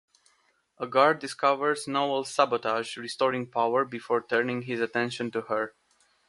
[0.79, 5.75] A guard discovers Noel's sabotage, restoring power before turning his attention to her.